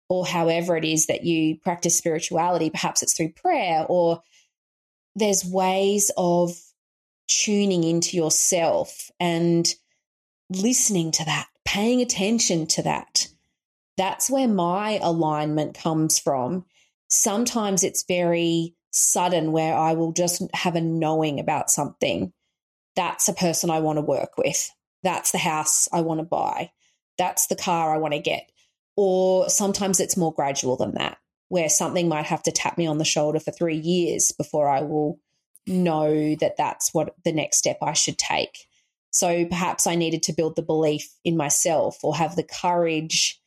[0.09, 4.21] or however it is that you practice spirituality, perhaps it's through prayer, or
[5.15, 6.51] there's ways of
[7.27, 9.75] tuning into yourself and
[10.49, 13.27] listening to that, paying attention to that.
[13.97, 16.65] That's where my alignment comes from.
[17.07, 22.33] Sometimes it's very sudden where I will just have a knowing about something.
[22.95, 24.69] That's a person I want to work with.
[25.03, 26.71] That's the house I want to buy.
[27.17, 28.51] That's the car I want to get.
[28.95, 31.17] Or sometimes it's more gradual than that,
[31.47, 34.81] where something might have to tap me on the shoulder for three years before I
[34.81, 35.19] will
[35.65, 38.67] know that that's what the next step I should take.
[39.11, 43.39] So perhaps I needed to build the belief in myself or have the courage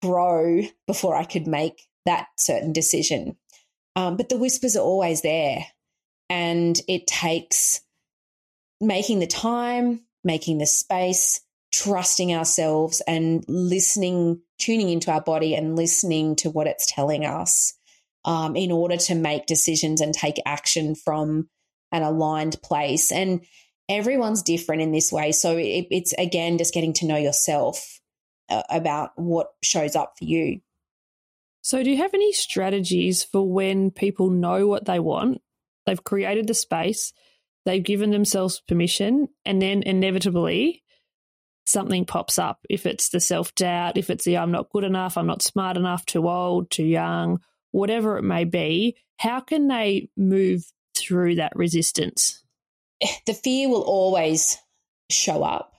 [0.00, 3.36] grow before I could make that certain decision.
[3.96, 5.66] Um, but the whispers are always there.
[6.30, 7.80] And it takes
[8.80, 11.40] making the time, making the space,
[11.72, 17.74] trusting ourselves, and listening, tuning into our body and listening to what it's telling us
[18.24, 21.48] um, in order to make decisions and take action from
[21.90, 23.12] an aligned place.
[23.12, 23.44] And
[23.88, 25.32] everyone's different in this way.
[25.32, 28.00] So it, it's again just getting to know yourself
[28.48, 30.60] uh, about what shows up for you.
[31.62, 35.40] So, do you have any strategies for when people know what they want?
[35.86, 37.12] They've created the space,
[37.64, 40.82] they've given themselves permission, and then inevitably
[41.64, 42.58] something pops up.
[42.68, 45.76] If it's the self doubt, if it's the I'm not good enough, I'm not smart
[45.76, 47.40] enough, too old, too young,
[47.70, 50.64] whatever it may be, how can they move
[50.96, 52.42] through that resistance?
[53.26, 54.58] The fear will always
[55.10, 55.72] show up.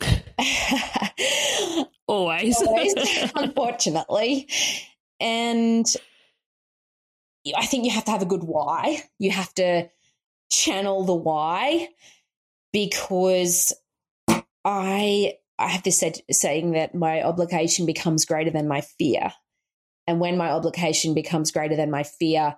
[2.06, 2.60] always.
[2.62, 2.94] always,
[3.34, 4.48] unfortunately.
[5.20, 5.86] And
[7.56, 9.02] I think you have to have a good why.
[9.18, 9.88] You have to
[10.50, 11.88] channel the why
[12.72, 13.72] because
[14.64, 19.32] I I have this said, saying that my obligation becomes greater than my fear.
[20.06, 22.56] And when my obligation becomes greater than my fear,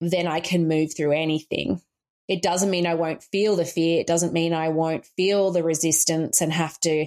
[0.00, 1.80] then I can move through anything.
[2.28, 4.00] It doesn't mean I won't feel the fear.
[4.00, 7.06] It doesn't mean I won't feel the resistance and have to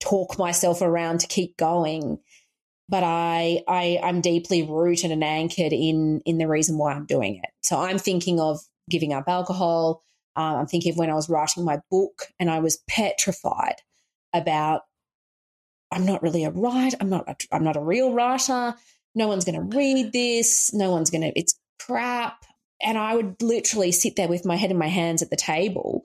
[0.00, 2.18] talk myself around to keep going.
[2.88, 7.40] But I, I, I'm deeply rooted and anchored in in the reason why I'm doing
[7.42, 7.50] it.
[7.62, 10.02] So I'm thinking of giving up alcohol.
[10.36, 13.76] Um, I'm thinking of when I was writing my book and I was petrified
[14.32, 14.82] about
[15.90, 16.96] I'm not really a writer.
[17.00, 17.28] I'm not.
[17.28, 18.74] A, I'm not a real writer.
[19.14, 20.72] No one's going to read this.
[20.74, 21.38] No one's going to.
[21.38, 22.44] It's crap.
[22.82, 26.04] And I would literally sit there with my head in my hands at the table,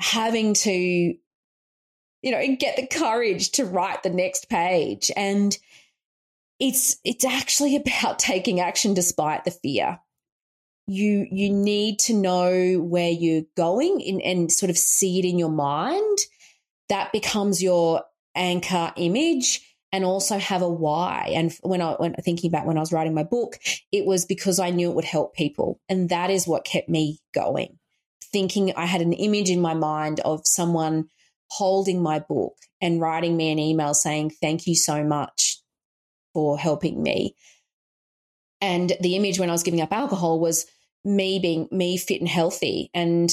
[0.00, 1.14] having to,
[2.24, 5.10] you know, and get the courage to write the next page.
[5.14, 5.56] And
[6.58, 10.00] it's it's actually about taking action despite the fear.
[10.86, 15.38] You you need to know where you're going and, and sort of see it in
[15.38, 16.18] your mind.
[16.88, 18.02] That becomes your
[18.34, 19.60] anchor image
[19.92, 21.30] and also have a why.
[21.34, 23.58] And when I when thinking about when I was writing my book,
[23.92, 27.18] it was because I knew it would help people, and that is what kept me
[27.34, 27.78] going.
[28.22, 31.08] Thinking I had an image in my mind of someone
[31.56, 35.60] holding my book and writing me an email saying thank you so much
[36.32, 37.34] for helping me.
[38.60, 40.66] And the image when I was giving up alcohol was
[41.04, 43.30] me being me fit and healthy and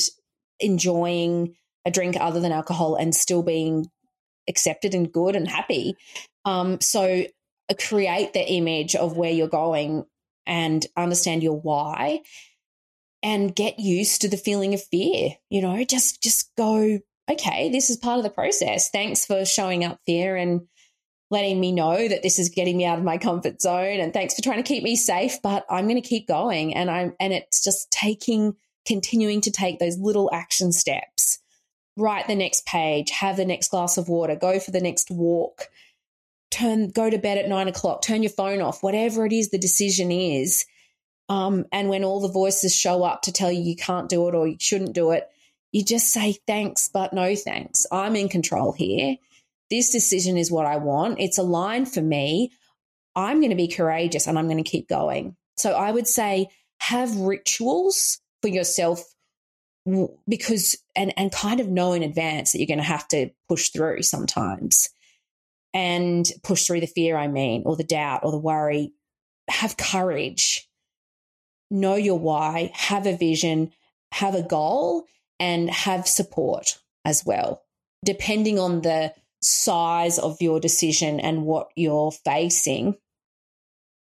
[0.60, 1.56] enjoying
[1.86, 3.88] a drink other than alcohol and still being
[4.48, 5.96] accepted and good and happy.
[6.46, 7.24] Um, so
[7.70, 10.04] uh, create the image of where you're going
[10.46, 12.22] and understand your why
[13.24, 15.30] and get used to the feeling of fear.
[15.50, 17.00] You know, just just go,
[17.32, 18.90] okay, this is part of the process.
[18.90, 20.62] Thanks for showing up fear and
[21.30, 24.36] letting me know that this is getting me out of my comfort zone and thanks
[24.36, 27.32] for trying to keep me safe, but I'm going to keep going and I'm and
[27.32, 28.56] it's just taking
[28.86, 31.40] continuing to take those little action steps.
[31.96, 35.70] Write the next page, have the next glass of water, go for the next walk
[36.52, 39.58] turn go to bed at nine o'clock turn your phone off whatever it is the
[39.58, 40.66] decision is
[41.30, 44.36] um, and when all the voices show up to tell you you can't do it
[44.36, 45.30] or you shouldn't do it
[45.72, 47.86] you just say thanks but no thanks.
[47.92, 49.18] I'm in control here.
[49.70, 51.20] This decision is what i want.
[51.20, 52.52] It's aligned for me.
[53.16, 55.36] I'm going to be courageous and i'm going to keep going.
[55.58, 56.48] So i would say
[56.80, 59.04] have rituals for yourself
[60.28, 63.70] because and and kind of know in advance that you're going to have to push
[63.70, 64.90] through sometimes
[65.74, 68.94] and push through the fear, I mean, or the doubt or the worry.
[69.48, 70.70] Have courage,
[71.70, 73.72] know your why, have a vision,
[74.12, 75.06] have a goal,
[75.42, 77.64] and have support as well.
[78.06, 79.12] Depending on the
[79.42, 82.96] size of your decision and what you're facing,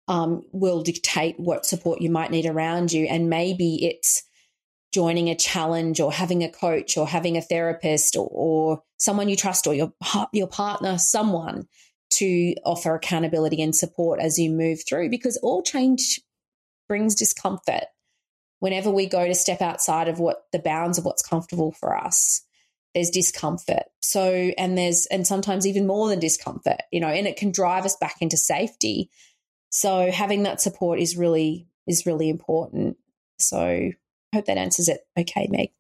[0.07, 3.07] um, will dictate what support you might need around you.
[3.07, 4.23] And maybe it's
[4.93, 9.35] joining a challenge or having a coach or having a therapist or, or someone you
[9.35, 9.91] trust or your
[10.33, 11.67] your partner someone
[12.11, 16.21] to offer accountability and support as you move through because all change
[16.87, 17.85] brings discomfort
[18.63, 22.43] whenever we go to step outside of what the bounds of what's comfortable for us
[22.95, 23.83] there's discomfort.
[24.01, 27.83] So and there's and sometimes even more than discomfort you know and it can drive
[27.83, 29.09] us back into safety.
[29.69, 32.95] So having that support is really is really important.
[33.37, 33.95] So I
[34.33, 35.01] hope that answers it.
[35.19, 35.71] Okay, Meg.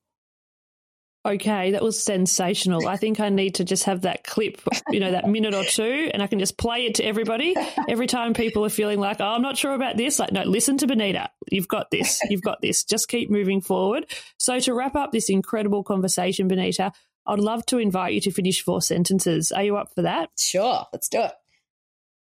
[1.25, 2.85] Okay, that was sensational.
[2.85, 4.59] I think I need to just have that clip,
[4.89, 7.55] you know, that minute or two, and I can just play it to everybody
[7.87, 10.19] every time people are feeling like, oh, I'm not sure about this.
[10.19, 11.29] Like, no, listen to Benita.
[11.49, 12.19] You've got this.
[12.29, 12.83] You've got this.
[12.83, 14.05] Just keep moving forward.
[14.37, 16.91] So, to wrap up this incredible conversation, Benita,
[17.25, 19.53] I'd love to invite you to finish four sentences.
[19.53, 20.29] Are you up for that?
[20.37, 21.31] Sure, let's do it.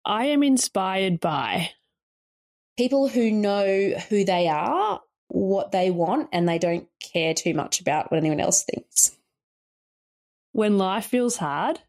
[0.05, 1.71] I am inspired by
[2.77, 7.81] people who know who they are what they want and they don't care too much
[7.81, 9.17] about what anyone else thinks.
[10.53, 11.81] When life feels hard,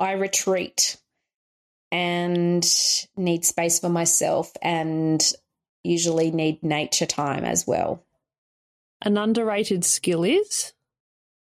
[0.00, 0.96] I retreat
[1.90, 2.64] and
[3.16, 5.22] need space for myself and
[5.84, 8.04] usually need nature time as well.
[9.02, 10.72] An underrated skill is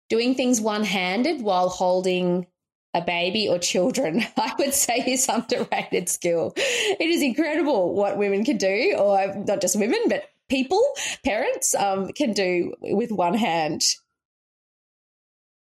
[0.09, 2.47] doing things one handed while holding
[2.93, 6.53] a baby or children, I would say is underrated skill.
[6.55, 10.83] It is incredible what women can do, or not just women, but people,
[11.23, 13.81] parents um, can do with one hand.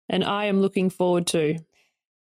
[0.09, 1.59] And I am looking forward to.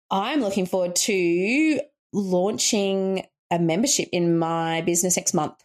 [0.10, 1.80] I'm looking forward to
[2.14, 5.56] launching a membership in my business next month.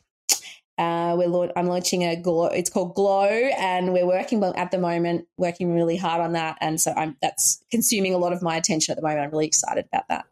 [0.78, 2.46] Uh, we're I'm launching a glow.
[2.46, 6.56] It's called Glow, and we're working at the moment, working really hard on that.
[6.62, 9.20] And so I'm that's consuming a lot of my attention at the moment.
[9.20, 10.24] I'm really excited about that.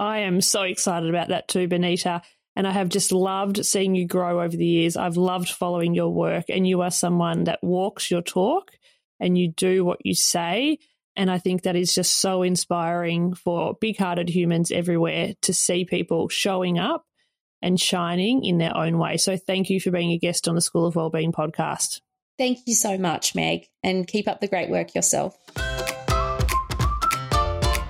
[0.00, 2.22] I am so excited about that too, Benita.
[2.58, 4.96] And I have just loved seeing you grow over the years.
[4.96, 8.72] I've loved following your work, and you are someone that walks your talk
[9.20, 10.78] and you do what you say.
[11.14, 15.84] And I think that is just so inspiring for big hearted humans everywhere to see
[15.84, 17.04] people showing up
[17.62, 19.18] and shining in their own way.
[19.18, 22.00] So thank you for being a guest on the School of Wellbeing podcast.
[22.38, 25.36] Thank you so much, Meg, and keep up the great work yourself.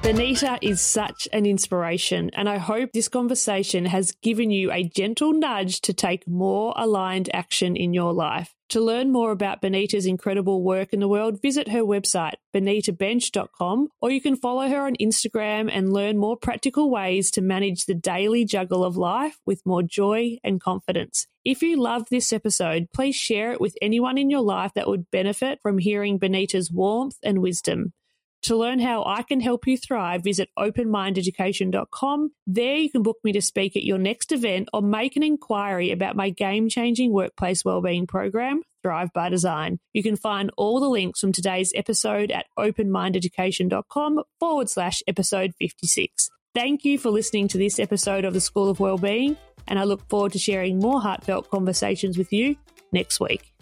[0.09, 5.35] Benita is such an inspiration, and I hope this conversation has given you a gentle
[5.35, 8.55] nudge to take more aligned action in your life.
[8.71, 14.11] To learn more about Benita's incredible work in the world, visit her website, benitabensch.com, or
[14.11, 18.47] you can follow her on Instagram and learn more practical ways to manage the daily
[18.47, 21.27] juggle of life with more joy and confidence.
[21.45, 25.11] If you loved this episode, please share it with anyone in your life that would
[25.11, 27.93] benefit from hearing Benita's warmth and wisdom.
[28.43, 32.31] To learn how I can help you thrive, visit openmindeducation.com.
[32.47, 35.91] There you can book me to speak at your next event or make an inquiry
[35.91, 39.81] about my game changing workplace wellbeing program, Thrive by Design.
[39.93, 46.31] You can find all the links from today's episode at openmindeducation.com forward slash episode 56.
[46.55, 49.37] Thank you for listening to this episode of the School of Wellbeing,
[49.67, 52.57] and I look forward to sharing more heartfelt conversations with you
[52.93, 53.53] next week.